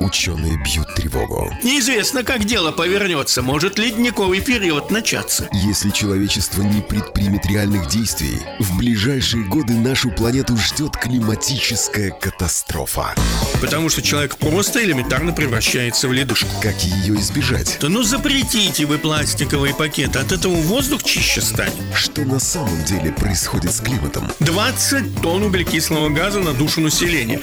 [0.00, 1.52] Ученые бьют тревогу.
[1.62, 3.42] Неизвестно, как дело повернется.
[3.42, 5.48] Может ледниковый период начаться.
[5.52, 13.14] Если человечество не предпримет реальных действий, в ближайшие годы нашу планету ждет климатическая катастрофа.
[13.60, 16.48] Потому что человек просто элементарно превращается в ледушку.
[16.60, 17.78] Как ее избежать?
[17.80, 21.74] Да ну запретите вы пластиковые пакеты, от этого воздух чище станет.
[21.94, 24.30] Что на самом деле происходит с климатом?
[24.40, 27.40] 20 тонн углекислого газа на душу населения.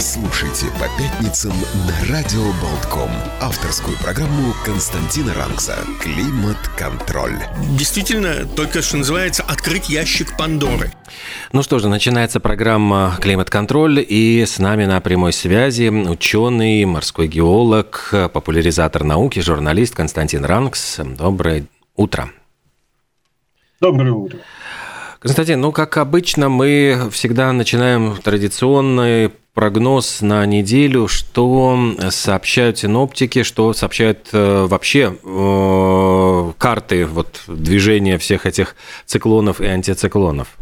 [0.00, 1.54] Слушайте по пятницам
[1.86, 3.10] на Радио Болтком.
[3.40, 7.38] Авторскую программу Константина Ранкса «Климат-контроль».
[7.78, 10.92] Действительно, только что называется «Открыть ящик Пандоры».
[11.52, 18.14] Ну что же, начинается программа «Климат-контроль», и с нами на прямой связи ученый, морской геолог,
[18.32, 20.98] популяризатор науки, журналист Константин Ранкс.
[20.98, 21.64] Доброе
[21.96, 22.30] утро.
[23.80, 24.38] Доброе утро.
[25.20, 33.72] Константин, ну, как обычно, мы всегда начинаем традиционный прогноз на неделю, что сообщают синоптики, что
[33.72, 40.56] сообщают э, вообще э, карты вот, движения всех этих циклонов и антициклонов?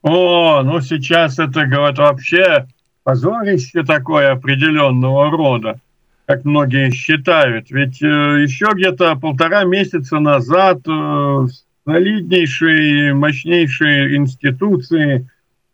[0.00, 2.66] О, ну сейчас это, говорят, вообще
[3.04, 5.78] позорище такое определенного рода,
[6.24, 7.70] как многие считают.
[7.70, 11.46] Ведь э, еще где-то полтора месяца назад э,
[11.86, 15.28] солиднейшие, мощнейшие институции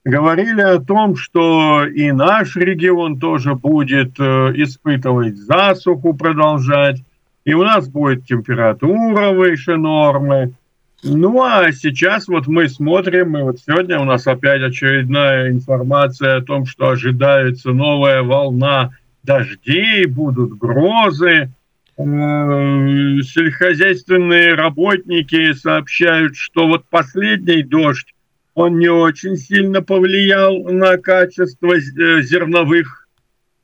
[0.04, 7.02] говорили о том, что и наш регион тоже будет э, испытывать засуху, продолжать,
[7.44, 10.52] и у нас будет температура выше нормы.
[11.02, 16.42] Ну а сейчас вот мы смотрим, и вот сегодня у нас опять очередная информация о
[16.42, 21.50] том, что ожидается новая волна дождей, будут грозы.
[21.98, 22.02] Э,
[23.22, 28.12] сельскохозяйственные работники сообщают, что вот последний дождь,
[28.54, 33.08] он не очень сильно повлиял на качество э, зерновых.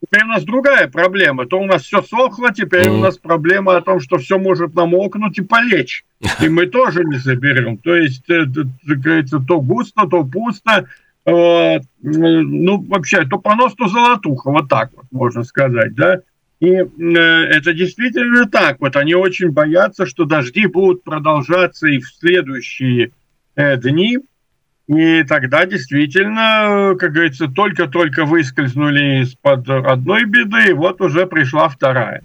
[0.00, 1.46] Теперь у нас другая проблема.
[1.46, 2.98] То у нас все сохло, теперь mm.
[2.98, 6.04] у нас проблема о том, что все может намокнуть и полечь.
[6.40, 7.76] И мы тоже не заберем.
[7.76, 10.86] То есть, это, говорится, то густо, то пусто.
[11.26, 14.50] Э, ну, вообще, то понос, то золотуха.
[14.50, 16.22] Вот так вот можно сказать, да.
[16.62, 18.76] И э, это действительно так.
[18.78, 23.10] Вот они очень боятся, что дожди будут продолжаться и в следующие
[23.56, 24.20] э, дни.
[24.86, 32.22] И тогда действительно, как говорится, только-только выскользнули из-под одной беды, и вот уже пришла вторая.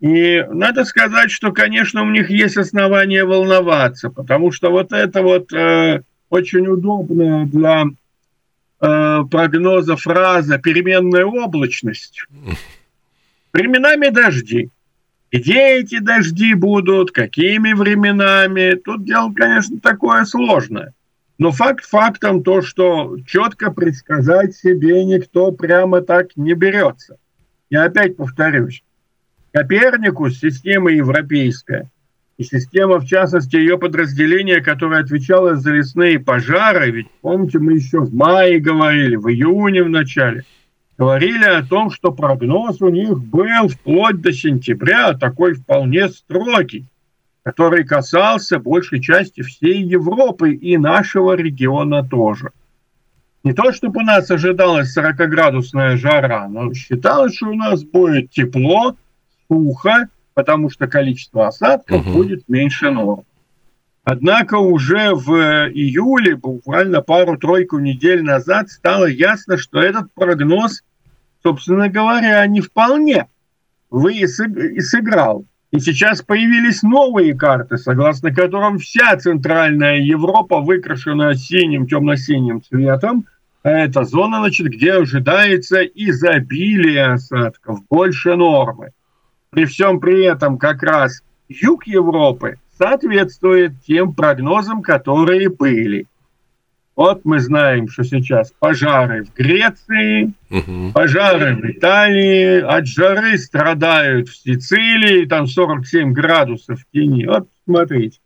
[0.00, 5.52] И надо сказать, что, конечно, у них есть основания волноваться, потому что вот это вот
[5.52, 7.84] э, очень удобная для
[8.80, 12.24] э, прогноза фраза «переменная облачность».
[13.52, 14.70] Временами дожди.
[15.32, 20.92] Где эти дожди будут, какими временами, тут дело, конечно, такое сложное.
[21.38, 27.16] Но факт фактом то, что четко предсказать себе никто прямо так не берется.
[27.70, 28.82] Я опять повторюсь.
[29.52, 31.90] Коперникус– система европейская,
[32.36, 38.00] и система, в частности, ее подразделение, которое отвечало за лесные пожары, ведь, помните, мы еще
[38.00, 40.44] в мае говорили, в июне в начале–
[41.00, 46.84] говорили о том, что прогноз у них был вплоть до сентября такой вполне строгий,
[47.42, 52.50] который касался большей части всей Европы и нашего региона тоже.
[53.44, 58.94] Не то, чтобы у нас ожидалась 40-градусная жара, но считалось, что у нас будет тепло,
[59.48, 62.12] сухо, потому что количество осадков угу.
[62.12, 63.24] будет меньше нормы.
[64.04, 65.30] Однако уже в
[65.70, 70.82] июле, буквально пару-тройку недель назад, стало ясно, что этот прогноз
[71.42, 73.26] собственно говоря, не вполне
[73.90, 75.44] вы и сыграл.
[75.72, 83.26] И сейчас появились новые карты, согласно которым вся Центральная Европа выкрашена синим, темно-синим цветом.
[83.62, 88.90] А это зона, значит, где ожидается изобилие осадков, больше нормы.
[89.50, 96.06] При всем при этом как раз юг Европы соответствует тем прогнозам, которые были.
[97.00, 100.92] Вот мы знаем, что сейчас пожары в Греции, угу.
[100.92, 107.24] пожары в Италии, от жары страдают в Сицилии, там 47 градусов в тени.
[107.24, 108.18] Вот смотрите.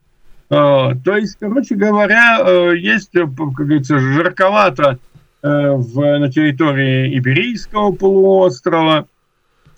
[0.51, 4.99] А, то есть, короче говоря, э, есть, э, как говорится, жарковато
[5.45, 9.07] э, в, на территории Иберийского полуострова.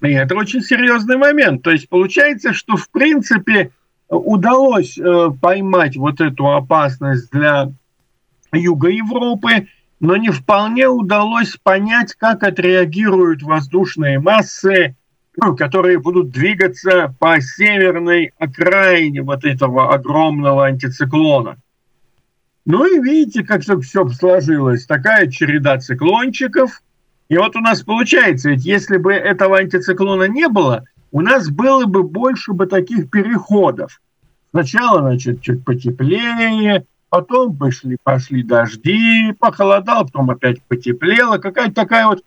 [0.01, 1.63] И это очень серьезный момент.
[1.63, 3.73] То есть получается, что в принципе
[4.09, 4.99] удалось
[5.43, 7.73] поймать вот эту опасность для
[8.57, 9.69] юга Европы,
[10.01, 14.97] но не вполне удалось понять, как отреагируют воздушные массы,
[15.37, 21.57] ну, которые будут двигаться по северной окраине вот этого огромного антициклона.
[22.65, 24.87] Ну и видите, как все сложилось.
[24.87, 26.83] Такая череда циклончиков,
[27.29, 31.87] И вот у нас получается, ведь если бы этого антициклона не было, у нас было
[31.87, 34.01] бы больше бы таких переходов.
[34.51, 41.39] Сначала, значит, чуть потеплее, потом пошли, пошли дожди, похолодало, потом опять потеплело.
[41.39, 42.25] Какая-то такая вот...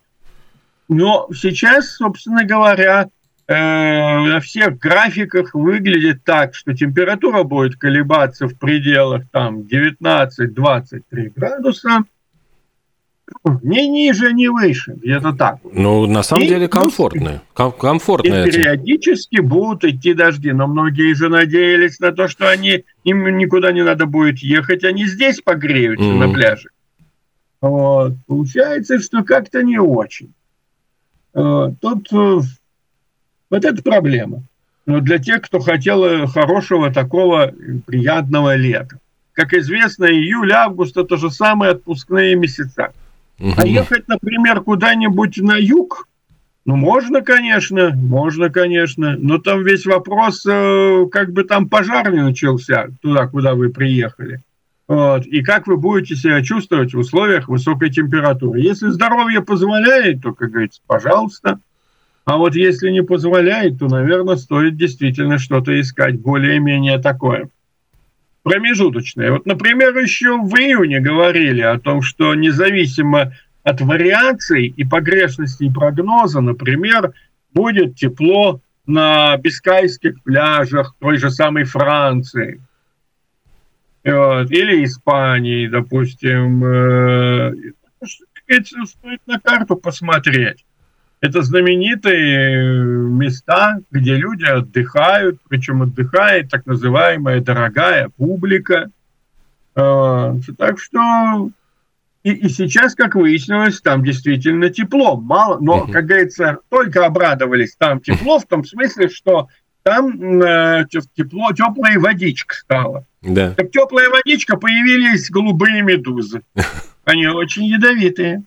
[0.88, 3.10] Но сейчас, собственно говоря,
[3.48, 11.04] э, на всех графиках выглядит так, что температура будет колебаться в пределах там 19-23
[11.36, 12.06] градуса,
[13.62, 15.58] ни ниже, ни выше, где-то так.
[15.72, 17.42] Ну, на самом и, деле комфортно.
[17.58, 18.44] Ну, комфортно.
[18.46, 23.72] И периодически будут идти дожди, но многие же надеялись на то, что они им никуда
[23.72, 26.18] не надо будет ехать, они здесь погреются mm.
[26.18, 26.70] на пляже.
[27.62, 28.14] Вот.
[28.28, 30.34] Получается, что как-то не очень.
[31.34, 32.40] Тут э,
[33.50, 34.44] вот это проблема.
[34.86, 37.54] Но для тех, кто хотел хорошего такого
[37.86, 38.98] приятного лета.
[39.34, 42.92] Как известно, июль, август– это же самые отпускные месяца.
[43.58, 46.08] А ехать, например, куда-нибудь на юг,
[46.66, 52.22] ну, можно, конечно, можно, конечно, но там весь вопрос, э, как бы там пожар не
[52.22, 54.42] начался туда, куда вы приехали.
[54.88, 55.26] Вот.
[55.26, 58.60] И как вы будете себя чувствовать в условиях высокой температуры.
[58.60, 61.60] Если здоровье позволяет, то, как говорится, пожалуйста.
[62.26, 67.50] А вот если не позволяет, то, наверное, стоит действительно что-то искать более-менее такое
[68.44, 69.32] промежуточные.
[69.32, 73.34] Вот, например, еще в июне говорили о том, что независимо
[73.64, 77.14] от вариаций и погрешностей прогноза, например,
[77.54, 82.62] будет тепло на Бискайских пляжах той же самой Франции.
[84.04, 84.50] Вот.
[84.52, 86.64] Или Испании, допустим.
[86.64, 87.54] Э,
[88.86, 90.66] стоит на карту посмотреть.
[91.22, 98.90] Это знаменитые места, где люди отдыхают, причем отдыхает так называемая дорогая публика.
[99.76, 101.52] А, так что
[102.24, 105.18] и, и сейчас, как выяснилось, там действительно тепло.
[105.18, 107.76] Мало, но, как говорится, только обрадовались.
[107.78, 109.48] Там тепло в том смысле, что
[109.84, 110.86] там э,
[111.16, 113.06] тепло, теплая водичка стала.
[113.22, 113.54] Да.
[113.56, 116.42] Как теплая водичка появились голубые медузы.
[117.06, 118.44] Они очень ядовитые.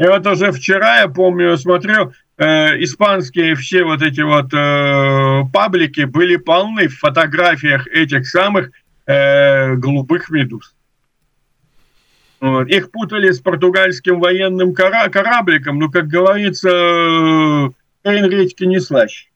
[0.00, 6.04] И вот уже вчера, я помню, смотрел, э, испанские все вот эти вот э, паблики
[6.04, 8.70] были полны в фотографиях этих самых
[9.04, 10.74] э, голубых медуз.
[12.40, 12.68] Вот.
[12.68, 16.70] Их путали с португальским военным кора- корабликом, но, как говорится,
[18.02, 19.28] Эйн редьки не слаще.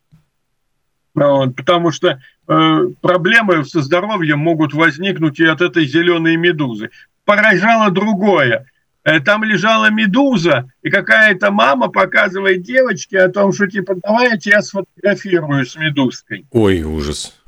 [1.15, 6.89] Вот, потому что э, проблемы со здоровьем могут возникнуть и от этой зеленой медузы.
[7.27, 8.67] Поражало другое.
[9.05, 14.39] Э, там лежала медуза, и какая-то мама показывает девочке о том, что типа давай я
[14.39, 16.47] тебя сфотографирую с медузкой.
[16.51, 17.39] Ой, ужас.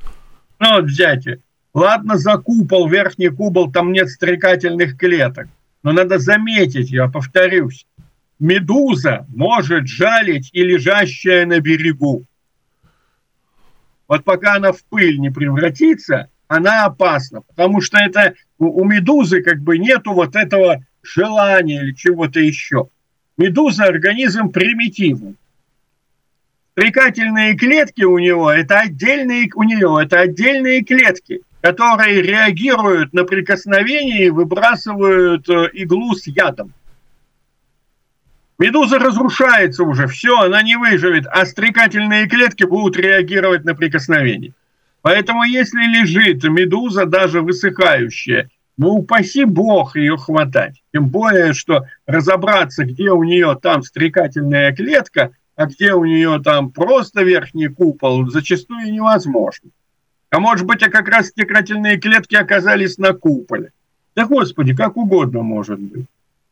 [0.59, 1.25] Ну вот взять.
[1.73, 5.47] Ладно, за купол, верхний купол, там нет стрекательных клеток.
[5.81, 7.87] Но надо заметить, я повторюсь,
[8.39, 12.25] медуза может жалить и лежащая на берегу.
[14.07, 19.59] Вот пока она в пыль не превратится, она опасна, потому что это у медузы как
[19.59, 22.89] бы нету вот этого желания или чего-то еще.
[23.37, 25.35] Медуза организм примитивный.
[26.71, 34.27] Стрекательные клетки у него это отдельные у нее это отдельные клетки, которые реагируют на прикосновение
[34.27, 36.73] и выбрасывают э, иглу с ядом.
[38.59, 44.53] Медуза разрушается уже, все, она не выживет, а стрекательные клетки будут реагировать на прикосновение.
[45.01, 50.83] Поэтому если лежит медуза, даже высыхающая, ну, упаси бог ее хватать.
[50.93, 56.69] Тем более, что разобраться, где у нее там стрекательная клетка, а где у нее там
[56.69, 59.71] просто верхний купол, зачастую невозможно.
[60.29, 63.71] А может быть, а как раз стекательные клетки оказались на куполе.
[64.15, 66.05] Да господи, как угодно может быть.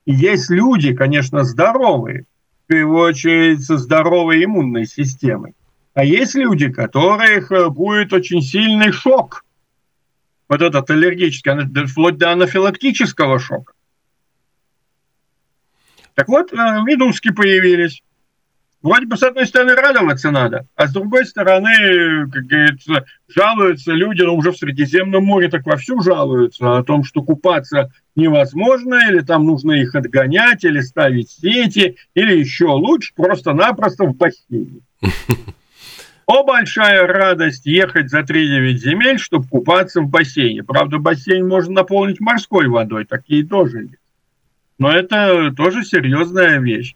[0.08, 2.25] Есть люди, конечно, здоровые,
[2.63, 5.53] в первую очередь со здоровой иммунной системой.
[5.94, 9.44] А есть люди, которых э, будет очень сильный шок
[10.47, 13.73] вот этот аллергический, вплоть до анафилактического шока.
[16.13, 18.01] Так вот, э, медузки появились.
[18.81, 24.21] Вроде бы, с одной стороны, радоваться надо, а с другой стороны, как говорится, жалуются люди,
[24.21, 29.45] ну, уже в Средиземном море так вовсю жалуются о том, что купаться невозможно, или там
[29.47, 34.81] нужно их отгонять, или ставить сети, или еще лучше, просто-напросто в бассейне.
[36.27, 40.63] О, большая радость ехать за 3-9 земель, чтобы купаться в бассейне.
[40.63, 44.00] Правда, бассейн можно наполнить морской водой, такие тоже есть.
[44.79, 46.96] Но это тоже серьезная вещь.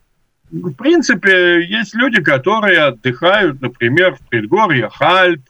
[0.52, 5.44] В принципе, есть люди, которые отдыхают, например, в предгорье Альп,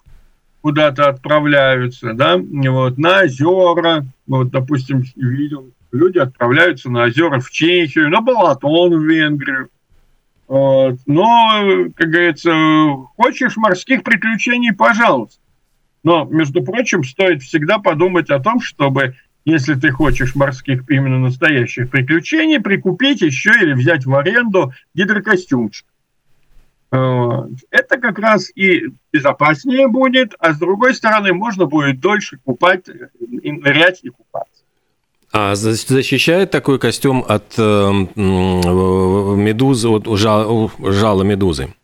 [0.62, 8.10] куда-то отправляются, да, вот, на озера, вот, допустим, видел, люди отправляются на озера в Чехию,
[8.10, 9.70] на Балатон в Венгрию.
[10.50, 12.52] Но, как говорится,
[13.16, 15.40] хочешь морских приключений, пожалуйста.
[16.02, 19.16] Но, между прочим, стоит всегда подумать о том, чтобы,
[19.46, 25.86] если ты хочешь морских именно настоящих приключений, прикупить еще или взять в аренду гидрокостюмчик.
[26.90, 32.88] Это как раз и безопаснее будет, а с другой стороны можно будет дольше купать,
[33.20, 34.59] нырять и купаться.
[35.32, 41.76] А защищает такой костюм от э, медузы, от жала, жала медузы?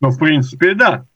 [0.00, 1.06] Ну, в принципе, да.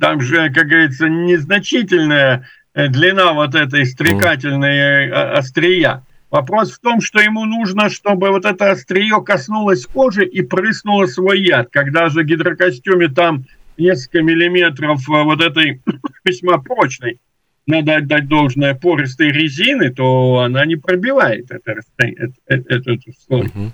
[0.00, 5.32] Там же, как говорится, незначительная э, длина вот этой стрекательной mm.
[5.34, 6.02] острия.
[6.30, 11.40] Вопрос в том, что ему нужно, чтобы вот это острие коснулось кожи и прыснуло свой
[11.40, 11.68] яд.
[11.70, 13.44] Когда же в гидрокостюме там
[13.76, 15.80] несколько миллиметров вот этой
[16.24, 17.20] весьма прочной
[17.68, 23.46] надо отдать должное пористой резины, то она не пробивает это, это, это, это слой.
[23.46, 23.70] Uh-huh.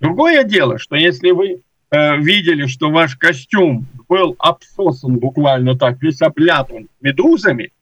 [0.00, 1.60] Другое дело, что если вы
[1.90, 7.72] э, видели, что ваш костюм был обсосан буквально так, весь обляпан медузами,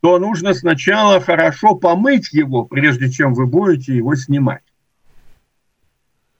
[0.00, 4.62] то нужно сначала хорошо помыть его, прежде чем вы будете его снимать.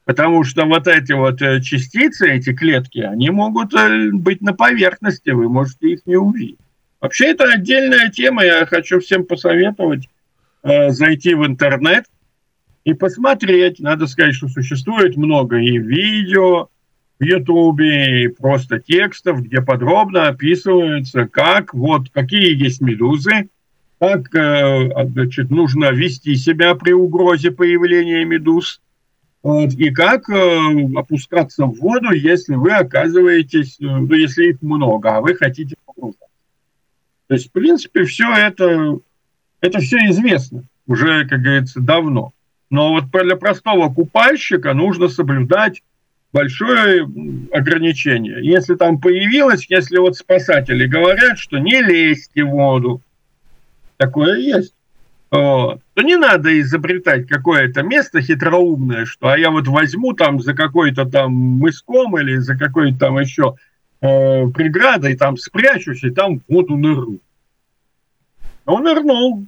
[0.03, 5.29] Потому что вот эти вот э, частицы, эти клетки, они могут э, быть на поверхности,
[5.29, 6.59] вы можете их не увидеть.
[7.01, 10.07] Вообще это отдельная тема, я хочу всем посоветовать
[10.61, 12.05] э, зайти в интернет
[12.83, 13.79] и посмотреть.
[13.79, 16.69] Надо сказать, что существует много и видео
[17.19, 23.49] в Ютубе, и просто текстов, где подробно описывается, как вот какие есть медузы,
[23.99, 28.79] как э, значит, нужно вести себя при угрозе появления медуз,
[29.43, 35.17] вот, и как э, опускаться в воду, если вы оказываетесь, э, ну, если их много,
[35.17, 35.75] а вы хотите.
[37.31, 38.99] То есть, в принципе, все это,
[39.61, 42.33] это все известно уже, как говорится, давно.
[42.69, 45.81] Но вот для простого купальщика нужно соблюдать
[46.33, 47.09] большое
[47.53, 48.45] ограничение.
[48.45, 53.01] Если там появилось, если вот спасатели говорят, что не лезьте в воду,
[53.95, 54.75] такое есть,
[55.31, 60.53] вот, то не надо изобретать какое-то место хитроумное, что а я вот возьму там за
[60.53, 63.55] какой-то там мыском или за какой-то там еще
[64.01, 67.19] э, преградой, там спрячусь и там в воду нырну.
[68.65, 69.45] Он нырнул,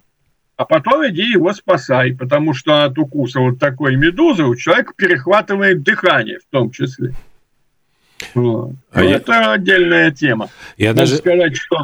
[0.55, 5.83] а потом иди его спасай, потому что от укуса вот такой медузы у человека перехватывает
[5.83, 7.13] дыхание в том числе.
[8.33, 8.73] Вот.
[8.91, 9.51] А это я...
[9.51, 10.49] отдельная тема.
[10.77, 11.77] Я Надо даже сказать, что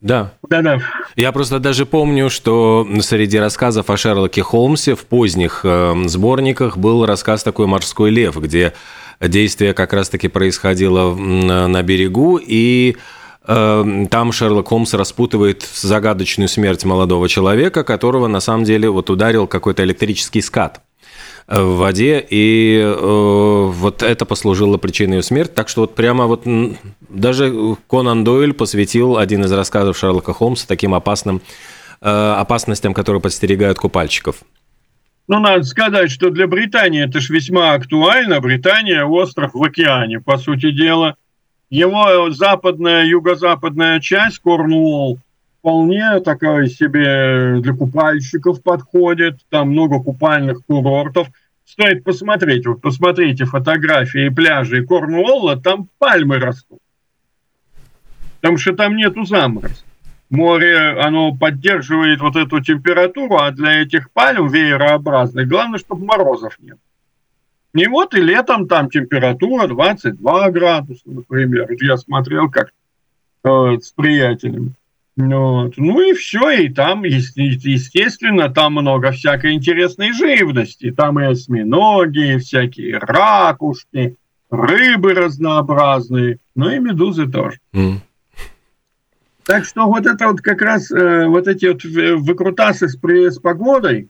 [0.00, 0.32] да.
[0.48, 0.78] Да-да.
[1.14, 7.04] Я просто даже помню, что среди рассказов о Шерлоке Холмсе в поздних э, сборниках был
[7.04, 8.72] рассказ такой «Морской лев», где
[9.20, 12.96] действие как раз-таки происходило на, берегу, и
[13.46, 19.46] э, там Шерлок Холмс распутывает загадочную смерть молодого человека, которого на самом деле вот ударил
[19.46, 20.80] какой-то электрический скат
[21.46, 25.52] в воде, и э, вот это послужило причиной ее смерти.
[25.52, 26.44] Так что вот прямо вот
[27.08, 31.42] даже Конан Дойль посвятил один из рассказов Шерлока Холмса таким опасным
[32.00, 34.36] э, опасностям, которые подстерегают купальщиков.
[35.30, 38.40] Ну, надо сказать, что для Британии это же весьма актуально.
[38.40, 41.14] Британия– остров в океане, по сути дела.
[41.70, 45.20] Его западная, юго-западная часть, Корнуолл,
[45.60, 49.38] вполне такая себе для купальщиков подходит.
[49.50, 51.28] Там много купальных курортов.
[51.64, 52.66] Стоит посмотреть.
[52.66, 56.80] Вот посмотрите фотографии пляжей Корнуолла, там пальмы растут.
[58.40, 59.89] Потому что там нету заморозка.
[60.30, 66.78] Море, оно поддерживает вот эту температуру, а для этих пальм веерообразных главное, чтобы морозов нет.
[67.74, 71.68] И вот и летом там температура 22 градуса, например.
[71.80, 72.72] Я смотрел как
[73.44, 74.72] э, с приятелями.
[75.16, 75.74] Вот.
[75.76, 80.90] Ну и все, и там, естественно, там много всякой интересной живности.
[80.90, 84.16] Там и осьминоги, и всякие ракушки,
[84.50, 87.58] рыбы разнообразные, ну и медузы тоже.
[87.74, 87.98] Mm.
[89.50, 94.08] Так что вот это вот как раз, э, вот эти вот выкрутасы с, с погодой,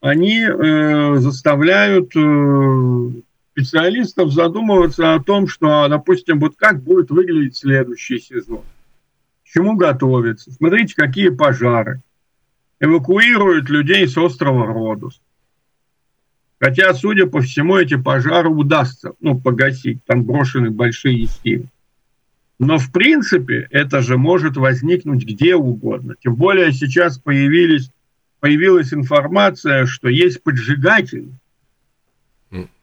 [0.00, 3.10] они э, заставляют э,
[3.52, 8.62] специалистов задумываться о том, что, допустим, вот как будет выглядеть следующий сезон
[9.52, 10.50] чему готовиться.
[10.50, 12.00] Смотрите, какие пожары.
[12.80, 15.20] Эвакуируют людей с острова Родус.
[16.58, 20.02] Хотя, судя по всему, эти пожары удастся ну, погасить.
[20.06, 21.66] Там брошены большие силы.
[22.64, 26.14] Но, в принципе, это же может возникнуть где угодно.
[26.22, 27.90] Тем более сейчас появились,
[28.38, 31.32] появилась информация, что есть поджигатели.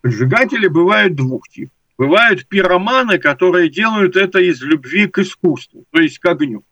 [0.01, 1.71] Поджигатели бывают двух типов.
[1.97, 6.65] Бывают пироманы, которые делают это из любви к искусству, то есть к огню.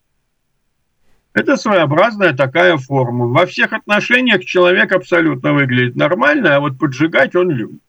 [1.32, 3.26] Это своеобразная такая форма.
[3.26, 7.80] Во всех отношениях человек абсолютно выглядит нормально, а вот поджигать он любит.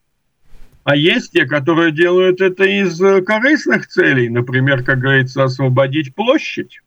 [0.90, 6.82] А есть те, которые делают это из корыстных целей, например, как говорится, освободить площадь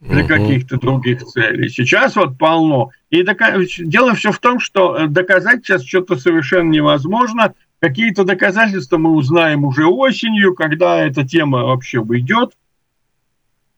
[0.00, 1.70] для каких-то других целей.
[1.70, 2.90] Сейчас вот полно.
[3.08, 3.56] И дока...
[3.78, 7.54] дело все в том, что доказать сейчас что-то совершенно невозможно.
[7.80, 12.50] Какие-то доказательства мы узнаем уже осенью, когда эта тема вообще выйдет.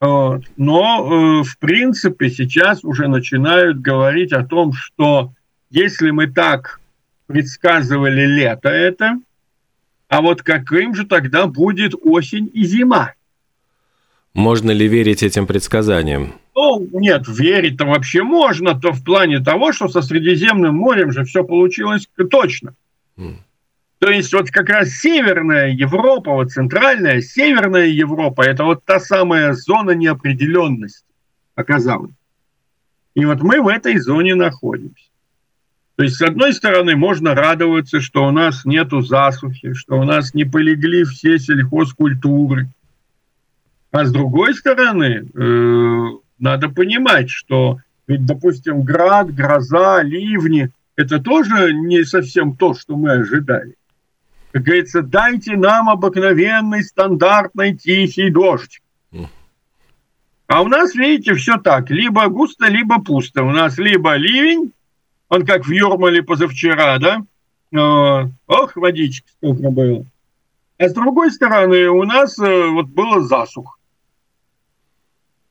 [0.00, 5.30] Но, э, в принципе, сейчас уже начинают говорить о том, что
[5.70, 6.80] если мы так
[7.26, 9.18] предсказывали лето это,
[10.08, 13.14] а вот каким же тогда будет осень и зима?
[14.34, 16.34] Можно ли верить этим предсказаниям?
[16.56, 21.44] Ну, нет, верить-то вообще можно, то в плане того, что со Средиземным морем же все
[21.44, 22.74] получилось точно.
[23.16, 23.36] Mm.
[23.98, 29.54] То есть вот как раз Северная Европа, вот Центральная, Северная Европа, это вот та самая
[29.54, 31.06] зона неопределенности
[31.54, 32.12] оказалась.
[33.14, 35.04] И вот мы в этой зоне находимся.
[35.96, 40.34] То есть, с одной стороны, можно радоваться, что у нас нету засухи, что у нас
[40.34, 42.68] не полегли все сельхозкультуры.
[43.92, 46.06] А с другой стороны, э,
[46.40, 53.12] надо понимать, что ведь, допустим, град, гроза, ливни– это тоже не совсем то, что мы
[53.12, 53.74] ожидали.
[54.52, 58.80] Как говорится, дайте нам обыкновенный, стандартный, тихий дождь.
[60.46, 61.90] А у нас, видите, все так.
[61.90, 63.42] Либо густо, либо пусто.
[63.42, 64.72] У нас либо ливень,
[65.28, 67.24] он как в Юрмале позавчера, да?
[68.46, 70.06] Ох, водички сколько было.
[70.78, 73.78] А с другой стороны, у нас э, вот было засух.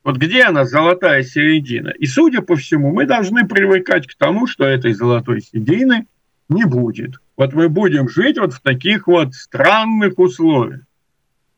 [0.04, 1.88] Вот где она, золотая середина?
[1.88, 6.06] И, судя по всему, мы должны привыкать к тому, что этой золотой середины
[6.50, 7.14] не будет.
[7.38, 10.82] Вот мы будем жить вот в таких вот странных условиях,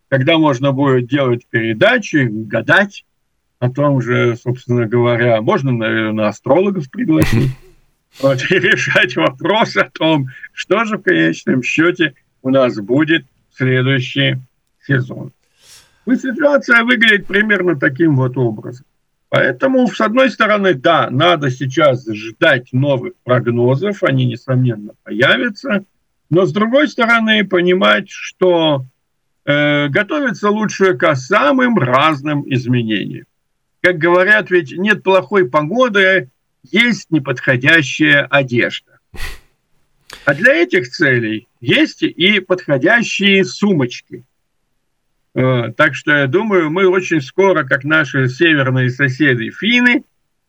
[0.09, 3.05] когда можно будет делать передачи, гадать
[3.59, 7.51] о том же, собственно говоря, можно, наверное, астрологов пригласить
[8.21, 13.59] вот, и решать вопрос о том, что же в конечном счете у нас будет в
[13.59, 14.37] следующий
[14.87, 15.33] сезон.
[16.07, 18.87] И ситуация выглядит примерно таким вот образом.
[19.29, 25.85] Поэтому, с одной стороны, да, надо сейчас ждать новых прогнозов, они, несомненно, появятся,
[26.31, 28.85] но, с другой стороны, понимать, что
[29.45, 33.27] э, готовиться лучше к самым разным изменениям.
[33.83, 36.31] Как говорят, ведь нет плохой погоды,
[36.71, 38.99] есть неподходящая одежда.
[40.25, 44.25] А для этих целей есть и подходящие сумочки.
[45.35, 50.05] Э, так что я думаю, мы очень скоро, как наши северные соседи финны,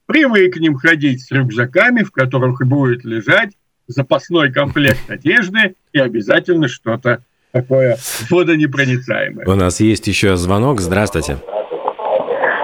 [0.05, 3.51] привыкнем ходить с рюкзаками, в которых будет лежать
[3.87, 7.97] запасной комплект одежды и обязательно что-то такое
[8.29, 9.45] водонепроницаемое.
[9.45, 10.81] У нас есть еще звонок.
[10.81, 11.37] Здравствуйте.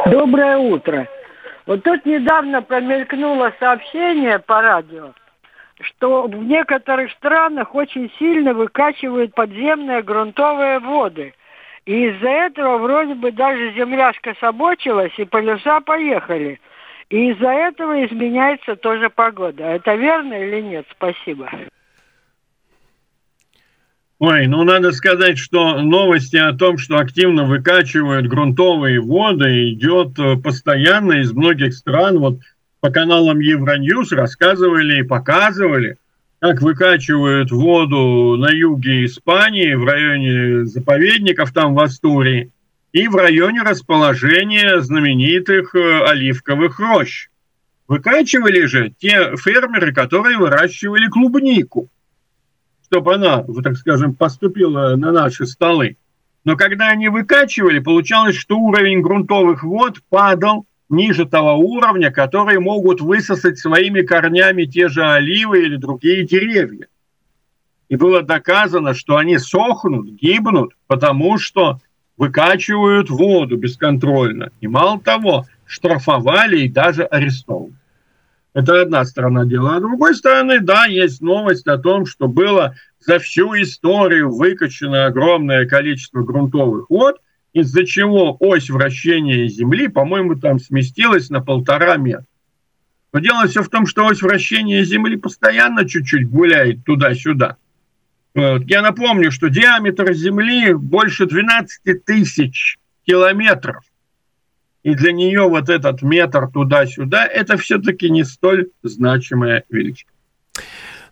[0.05, 1.07] Доброе утро.
[1.65, 5.13] Вот тут недавно промелькнуло сообщение по радио,
[5.79, 11.33] что в некоторых странах очень сильно выкачивают подземные грунтовые воды.
[11.85, 16.59] И из-за этого вроде бы даже земля скособочилась, и полюса поехали.
[17.09, 19.63] И из-за этого изменяется тоже погода.
[19.63, 20.85] Это верно или нет?
[20.91, 21.49] Спасибо.
[24.25, 30.37] Ой, ну надо сказать, что новости о том, что активно выкачивают грунтовые воды, идет э,
[30.37, 32.19] постоянно из многих стран.
[32.19, 32.39] Вот
[32.79, 35.97] по каналам Евроньюз рассказывали и показывали,
[36.39, 42.49] как выкачивают воду на юге Испании, в районе заповедников там в Астурии,
[42.93, 47.27] и в районе расположения знаменитых э, оливковых рощ.
[47.89, 51.89] Выкачивали же те фермеры, которые выращивали клубнику
[52.93, 55.97] чтобы она, так скажем, поступила на наши столы.
[56.43, 63.01] Но когда они выкачивали, получалось, что уровень грунтовых вод падал ниже того уровня, который могут
[63.01, 66.85] высосать своими корнями те же оливы или другие деревья.
[67.89, 71.79] И было доказано, что они сохнут, гибнут, потому что
[72.15, 74.51] выкачивают воду бесконтрольно.
[74.61, 77.73] И мало того, штрафовали и даже арестовывали.
[78.53, 79.75] Это одна сторона дела.
[79.75, 85.07] А с другой стороны, да, есть новость о том, что было за всю историю выкачано
[85.07, 87.19] огромное количество грунтовых вод,
[87.53, 92.25] из-за чего ось вращения Земли, по-моему, там сместилась на полтора метра.
[93.11, 97.57] Но дело все в том, что ось вращения Земли постоянно чуть-чуть гуляет туда-сюда.
[98.33, 98.63] Вот.
[98.65, 103.83] Я напомню, что диаметр Земли больше 12 тысяч километров.
[104.83, 110.11] И для нее вот этот метр туда-сюда, это все-таки не столь значимая величина.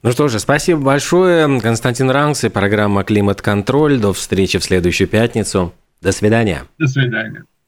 [0.04, 1.60] Ну что же, спасибо большое.
[1.60, 3.98] Константин Ранкс и программа «Климат-контроль».
[4.00, 5.74] До встречи в следующую пятницу.
[6.02, 6.64] До свидания.
[6.80, 7.46] До свидания.